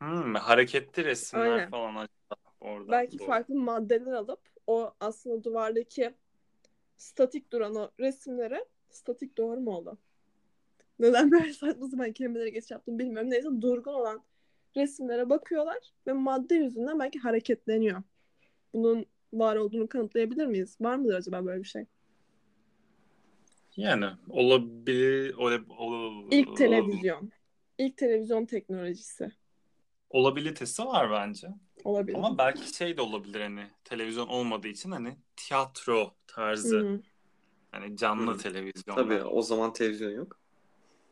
Hmm, 0.00 0.34
hareketli 0.34 1.04
resimler 1.04 1.44
Aynen. 1.44 1.70
falan 1.70 1.94
acaba 1.94 2.40
orada. 2.60 2.92
Belki 2.92 3.18
Doğru. 3.18 3.26
farklı 3.26 3.54
maddeler 3.54 4.12
alıp 4.12 4.40
o 4.66 4.94
aslında 5.00 5.44
duvardaki 5.44 6.14
statik 6.96 7.52
duran 7.52 7.74
o 7.76 7.90
resimlere 8.00 8.64
statik 8.90 9.38
doğru 9.38 9.60
mu 9.60 9.70
oldu? 9.76 9.98
Neden 10.98 11.30
böyle 11.30 11.52
saçma 11.52 11.88
sapan 11.88 12.12
kelimelere 12.12 12.50
geç 12.50 12.70
yaptım 12.70 12.98
bilmiyorum. 12.98 13.30
Neyse 13.30 13.48
durgun 13.60 13.94
olan 13.94 14.24
resimlere 14.76 15.30
bakıyorlar 15.30 15.92
ve 16.06 16.12
madde 16.12 16.54
yüzünden 16.54 16.98
belki 16.98 17.18
hareketleniyor. 17.18 18.02
Bunun 18.74 19.06
var 19.32 19.56
olduğunu 19.56 19.88
kanıtlayabilir 19.88 20.46
miyiz? 20.46 20.76
Var 20.80 20.96
mıdır 20.96 21.14
acaba 21.14 21.44
böyle 21.46 21.62
bir 21.62 21.68
şey? 21.68 21.84
Yani 23.76 24.06
olabilir, 24.28 25.34
olab, 25.34 25.62
ol, 25.78 26.24
İlk 26.30 26.56
televizyon. 26.56 27.30
İlk 27.78 27.96
televizyon 27.96 28.46
teknolojisi 28.46 29.30
olabilitesi 30.10 30.84
var 30.84 31.10
bence. 31.10 31.48
olabilir. 31.84 32.18
Ama 32.18 32.38
belki 32.38 32.76
şey 32.76 32.96
de 32.96 33.02
olabilir 33.02 33.40
hani 33.40 33.66
televizyon 33.84 34.28
olmadığı 34.28 34.68
için 34.68 34.90
hani 34.90 35.16
tiyatro 35.36 36.14
tarzı 36.26 36.76
Hı 36.78 36.88
hı. 36.88 37.00
hani 37.72 37.96
canlı 37.96 38.34
Hı. 38.34 38.38
televizyon. 38.38 38.94
Tabii 38.96 39.22
o 39.22 39.42
zaman 39.42 39.72
televizyon 39.72 40.10
yok. 40.10 40.40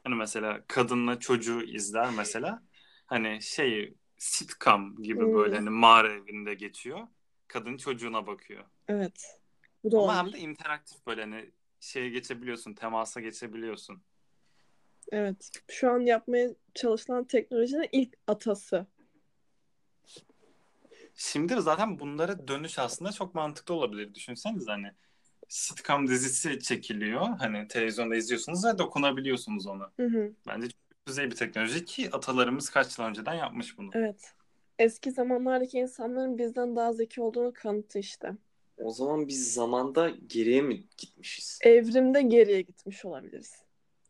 Hani 0.05 0.15
mesela 0.15 0.65
kadınla 0.69 1.19
çocuğu 1.19 1.63
izler 1.63 2.11
mesela. 2.17 2.63
Hani 3.07 3.43
şey 3.43 3.95
sitcom 4.19 5.03
gibi 5.03 5.21
Hmm. 5.21 5.35
böyle 5.35 5.57
hani 5.57 5.71
mağara 5.71 6.13
evinde 6.13 6.55
geçiyor. 6.55 7.09
Kadın 7.49 7.77
çocuğuna 7.77 8.27
bakıyor. 8.27 8.65
Evet. 8.89 9.39
Bu 9.85 9.93
da 9.93 9.99
Ama 9.99 10.17
hem 10.17 10.33
de 10.33 10.39
interaktif 10.39 11.07
böyle 11.07 11.21
hani 11.21 11.51
şeye 11.81 12.09
geçebiliyorsun, 12.09 12.75
temasa 12.75 13.21
geçebiliyorsun. 13.21 14.03
Evet. 15.13 15.51
Şu 15.69 15.91
an 15.91 16.01
yapmaya 16.01 16.51
çalışılan 16.75 17.25
teknolojinin 17.25 17.89
ilk 17.93 18.15
atası. 18.27 18.87
Şimdi 21.15 21.55
zaten 21.61 21.99
bunlara 21.99 22.49
dönüş 22.49 22.79
aslında 22.79 23.13
çok 23.13 23.35
mantıklı 23.35 23.75
olabilir. 23.75 24.15
Düşünseniz 24.15 24.69
hani 24.69 24.93
sitcom 25.49 26.09
dizisi 26.09 26.61
çekiliyor. 26.61 27.29
Hani 27.39 27.69
televizyonda 27.69 28.17
izliyorsunuz 28.17 28.65
ve 28.65 28.79
dokunabiliyorsunuz 28.79 29.67
ona. 29.67 29.93
Hı 29.97 30.07
hı. 30.07 30.33
Bence 30.47 30.69
çok 30.69 31.07
güzel 31.07 31.31
bir 31.31 31.37
teknoloji 31.37 31.85
ki 31.85 32.11
atalarımız 32.13 32.71
kaç 32.71 32.99
yıl 32.99 33.07
önceden 33.07 33.35
yapmış 33.35 33.79
bunu. 33.79 33.91
Evet. 33.95 34.35
Eski 34.79 35.11
zamanlardaki 35.11 35.79
insanların 35.79 36.39
bizden 36.39 36.77
daha 36.77 36.93
zeki 36.93 37.21
olduğunu 37.23 37.53
kanıtı 37.55 37.99
işte. 37.99 38.33
O 38.79 38.91
zaman 38.91 39.29
biz 39.29 39.55
zamanda 39.55 40.11
geriye 40.27 40.63
mi 40.63 40.85
gitmişiz? 40.99 41.59
Evrimde 41.63 42.23
geriye 42.23 42.61
gitmiş 42.61 43.05
olabiliriz. 43.05 43.63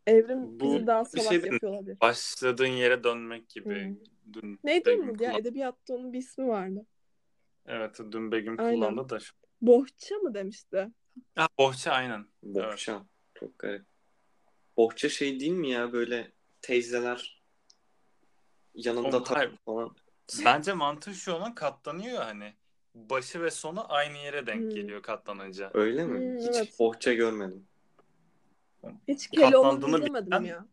Evrim 0.07 0.61
Bu 0.61 0.65
bizi 0.65 0.87
daha 0.87 1.05
bir 1.05 1.09
salak 1.09 1.29
şey 1.29 1.43
değil 1.43 1.43
mi? 1.43 1.55
yapıyor 1.55 1.73
olabilir. 1.73 2.01
Başladığın 2.01 2.67
yere 2.67 3.05
dönmek 3.05 3.49
gibi. 3.49 3.97
Dün 4.33 4.61
Neydi 4.65 4.87
Begüm 4.87 5.07
ya? 5.07 5.13
kullan- 5.13 5.41
Edebiyatta 5.41 5.95
onun 5.95 6.13
bir 6.13 6.19
ismi 6.19 6.49
vardı. 6.49 6.87
Evet 7.67 7.99
dün 8.13 8.33
Begüm 8.33 8.61
Aynen. 8.61 8.75
kullandı 8.81 9.09
da. 9.09 9.19
Bohça 9.61 10.15
mı 10.15 10.35
demişti? 10.35 10.89
Ha, 11.35 11.49
bohça 11.59 11.91
aynen. 11.93 12.27
Bohça. 12.43 13.05
Çok 13.35 13.59
garip. 13.59 13.85
Bohça 14.77 15.09
şey 15.09 15.41
değil 15.41 15.53
mi 15.53 15.71
ya 15.71 15.93
böyle 15.93 16.33
teyzeler 16.63 17.43
yanında 18.75 19.23
tak 19.23 19.53
falan. 19.65 19.97
Bence 20.45 20.73
mantığı 20.73 21.15
şu 21.15 21.33
olan 21.33 21.55
katlanıyor 21.55 22.23
hani. 22.23 22.55
Başı 22.95 23.43
ve 23.43 23.51
sonu 23.51 23.93
aynı 23.93 24.19
yere 24.19 24.47
denk 24.47 24.61
Hmm. 24.63 24.71
geliyor 24.71 25.03
katlanınca. 25.03 25.71
Öyle 25.75 26.05
mi? 26.05 26.19
Hmm, 26.19 26.49
Hiç 26.49 26.57
evet. 26.57 26.79
bohça 26.79 27.13
görmedim. 27.13 27.67
Hiç 29.09 29.29
Keloğlan'ı 29.29 30.05
bilsen- 30.07 30.45
ya. 30.45 30.67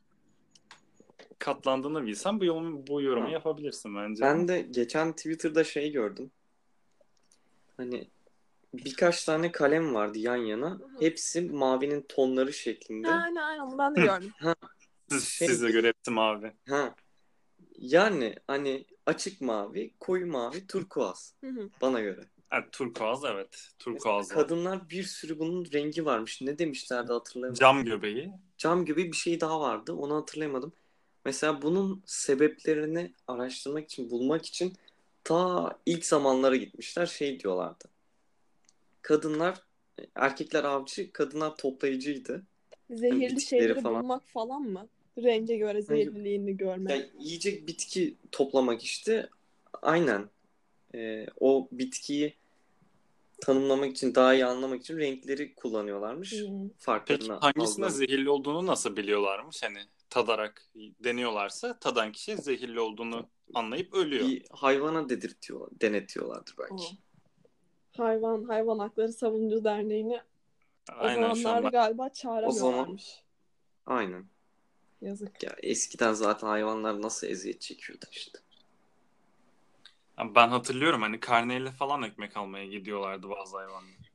Katlandığını 1.40 2.06
bilsen 2.06 2.40
bu, 2.40 2.46
yorum, 2.46 2.88
bu 2.88 3.02
yorumu 3.02 3.28
Ha. 3.28 3.32
yapabilirsin 3.32 3.96
bence. 3.96 4.22
Ben 4.24 4.48
de 4.48 4.62
geçen 4.62 5.12
Twitter'da 5.14 5.64
şey 5.64 5.92
gördüm. 5.92 6.32
Hani 7.78 8.08
birkaç 8.74 9.26
tane 9.26 9.52
kalem 9.52 9.94
vardı 9.94 10.20
yan 10.20 10.36
yana. 10.36 10.80
Hepsi 11.00 11.42
mavinin 11.42 12.06
tonları 12.10 12.54
şeklinde. 12.54 13.10
Aynen 13.12 13.36
aynen 13.36 13.78
ben 13.78 13.96
de 13.96 14.00
gördüm. 14.06 14.32
Siz, 15.10 15.28
şey- 15.28 15.48
size 15.48 15.72
göre 15.72 15.88
hepsi 15.88 16.12
mavi. 16.12 16.54
Ha. 16.70 16.96
Yani 17.78 18.36
hani 18.48 18.86
açık 19.06 19.42
mavi, 19.42 19.94
koyu 20.00 20.28
mavi, 20.28 20.68
turkuaz 20.68 21.34
Hı 21.42 21.48
hı. 21.48 21.70
bana 21.82 22.02
göre. 22.02 22.22
Ha, 22.50 22.66
turkuaz 22.72 23.24
evet. 23.26 23.70
Turkuaz. 23.80 24.28
Kadınlar 24.28 24.90
bir 24.90 25.04
sürü 25.04 25.40
bunun 25.40 25.66
rengi 25.74 26.06
varmış. 26.06 26.42
Ne 26.42 26.60
demişlerdi 26.60 27.14
hatırlayamadım. 27.14 27.60
Cam 27.60 27.86
göbeği. 27.86 28.32
Cam 28.58 28.86
gibi 28.86 29.12
bir 29.12 29.18
şey 29.18 29.42
daha 29.42 29.60
vardı. 29.60 29.94
Onu 29.94 30.16
hatırlayamadım. 30.16 30.74
Mesela 31.26 31.62
bunun 31.62 32.04
sebeplerini 32.06 33.14
araştırmak 33.28 33.84
için, 33.84 34.10
bulmak 34.10 34.46
için 34.46 34.74
ta 35.24 35.72
ilk 35.86 36.06
zamanlara 36.06 36.56
gitmişler. 36.56 37.06
Şey 37.06 37.40
diyorlardı. 37.40 37.86
Kadınlar, 39.02 39.62
erkekler 40.16 40.64
avcı, 40.64 41.12
kadınlar 41.12 41.56
toplayıcıydı. 41.56 42.44
Zehirli 42.90 43.22
bitkileri 43.22 43.42
şeyleri 43.42 43.82
falan. 43.82 44.04
bulmak 44.04 44.28
falan 44.28 44.62
mı? 44.62 44.88
Renge 45.18 45.58
göre 45.58 45.82
zehirliliğini 45.82 46.58
görmek. 46.58 46.92
Yani 46.92 47.06
yiyecek 47.20 47.68
bitki 47.68 48.16
toplamak 48.32 48.84
işte. 48.84 49.30
Aynen. 49.82 50.30
Ee, 50.96 51.28
o 51.40 51.68
bitkiyi 51.72 52.34
tanımlamak 53.42 53.92
için, 53.92 54.16
daha 54.16 54.34
iyi 54.34 54.46
anlamak 54.46 54.82
için 54.82 54.98
renkleri 54.98 55.56
kullanıyorlarmış. 55.56 56.34
Hı. 56.34 56.38
Peki 56.38 56.74
Farklarını 56.78 57.34
hangisine 57.34 57.86
algılamak. 57.86 57.92
zehirli 57.92 58.30
olduğunu 58.30 58.66
nasıl 58.66 58.98
biliyorlarmış? 58.98 59.64
Hani 59.64 59.80
tadarak 60.10 60.70
deniyorlarsa 61.04 61.80
tadan 61.80 62.12
kişi 62.12 62.38
zehirli 62.38 62.80
olduğunu 62.80 63.28
anlayıp 63.54 63.94
ölüyor. 63.94 64.28
Bir 64.28 64.46
hayvana 64.50 65.10
dedirtiyor, 65.10 65.68
denetiyorlardır 65.82 66.56
belki. 66.60 66.74
O. 66.74 67.98
Hayvan 67.98 68.44
Hayvan 68.44 68.80
Hakları 68.80 69.14
Savunucu 69.14 69.64
Derneği'ni 69.64 70.22
o 70.90 70.94
Aynen 70.98 71.46
an 71.46 71.72
galiba 71.72 72.10
çağıramıyorlarmış. 72.10 73.24
Aynen. 73.86 74.26
Yazık. 75.02 75.44
Ya 75.44 75.56
eskiden 75.64 76.14
zaten 76.14 76.48
hayvanlar 76.48 77.02
nasıl 77.02 77.28
eziyet 77.28 77.62
çekiyordu 77.62 78.06
işte. 78.12 78.40
ben, 80.18 80.48
hatırlıyorum 80.48 81.02
hani 81.02 81.20
karneyle 81.20 81.72
falan 81.72 82.04
ekmek 82.04 82.38
almaya 82.38 82.66
gidiyorlardı 82.66 83.30
bazı 83.30 83.58
hayvanlar. 83.58 84.12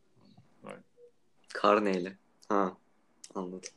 Karneyle. 1.49 2.19
Ha, 2.49 2.77
anladım. 3.35 3.71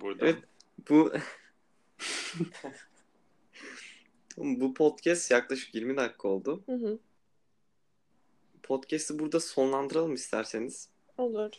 Burada 0.00 0.26
Evet. 0.26 0.44
Bu 0.88 1.12
bu 4.36 4.74
podcast 4.74 5.30
yaklaşık 5.30 5.74
20 5.74 5.96
dakika 5.96 6.28
oldu. 6.28 6.62
Hı 6.66 6.72
hı. 6.72 6.98
Podcast'ı 8.62 9.18
burada 9.18 9.40
sonlandıralım 9.40 10.14
isterseniz. 10.14 10.88
Olur. 11.18 11.50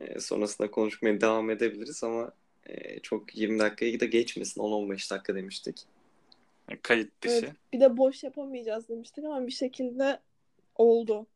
Ee, 0.00 0.20
sonrasında 0.20 0.70
konuşmaya 0.70 1.20
devam 1.20 1.50
edebiliriz 1.50 2.04
ama 2.04 2.32
e, 2.66 3.00
çok 3.00 3.36
20 3.36 3.58
dakikayı 3.58 4.00
da 4.00 4.04
geçmesin. 4.04 4.60
10-15 4.60 5.10
dakika 5.10 5.34
demiştik. 5.34 5.86
kayıt 6.82 7.22
dışı. 7.22 7.34
Evet. 7.34 7.52
Bir 7.72 7.80
de 7.80 7.96
boş 7.96 8.24
yapamayacağız 8.24 8.88
demiştik 8.88 9.24
ama 9.24 9.46
bir 9.46 9.52
şekilde 9.52 10.20
oldu. 10.74 11.26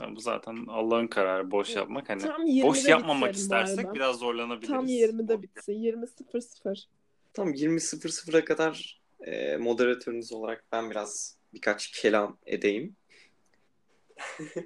Yani 0.00 0.16
bu 0.16 0.20
zaten 0.20 0.66
Allah'ın 0.68 1.06
kararı 1.06 1.50
boş 1.50 1.68
Evet. 1.68 1.76
yapmak. 1.76 2.08
Hani 2.08 2.22
Tam 2.22 2.46
20'de 2.46 2.62
boş 2.62 2.88
yapmamak 2.88 3.34
istersek 3.34 3.94
biraz 3.94 4.16
zorlanabiliriz. 4.16 4.68
Tam 4.68 4.86
20'de 4.86 5.42
bitsin. 5.42 5.72
20.00. 5.72 6.86
Tam 7.32 7.52
20.00'a 7.52 8.44
kadar 8.44 9.00
e, 9.20 9.56
moderatörünüz 9.56 10.32
olarak 10.32 10.64
ben 10.72 10.90
biraz 10.90 11.36
birkaç 11.54 11.90
kelam 11.90 12.38
edeyim. 12.46 12.96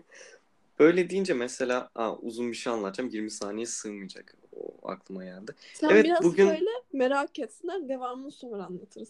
Böyle 0.78 1.10
deyince 1.10 1.34
mesela 1.34 1.90
aa, 1.94 2.16
uzun 2.16 2.50
bir 2.50 2.56
şey 2.56 2.72
anlatacağım. 2.72 3.10
20 3.10 3.30
saniye 3.30 3.66
sığmayacak. 3.66 4.34
O 4.52 4.88
aklıma 4.90 5.24
geldi. 5.24 5.54
Sen 5.74 5.88
Evet, 5.88 6.04
biraz 6.04 6.22
bugün- 6.24 6.46
söyle 6.46 6.70
merak 6.92 7.38
etsinler 7.38 7.88
devamını 7.88 8.30
sonra 8.30 8.64
anlatırız. 8.64 9.08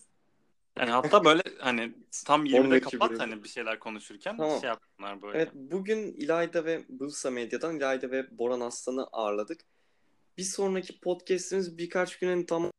Yani 0.79 0.91
hatta 0.91 1.25
böyle 1.25 1.43
hani 1.59 1.93
tam 2.27 2.45
20'de 2.47 2.61
15 2.61 2.81
kapat 2.83 3.11
bölüm. 3.11 3.21
hani 3.21 3.45
bir 3.45 3.49
şeyler 3.49 3.79
konuşurken 3.79 4.37
Tamam. 4.37 4.61
şey 4.61 4.69
yapsınlar 4.69 5.23
böyle. 5.23 5.39
Evet 5.39 5.51
bugün 5.55 6.13
İlayda 6.13 6.65
ve 6.65 6.85
Bursa 6.89 7.31
Medya'dan 7.31 7.77
İlayda 7.77 8.11
ve 8.11 8.39
Boran 8.39 8.61
Aslan'ı 8.61 9.05
ağırladık. 9.13 9.61
Bir 10.39 10.43
sonraki 10.43 11.01
podcast'imiz 11.01 11.79
birkaç 11.79 12.19
günün 12.19 12.45
tam 12.45 12.71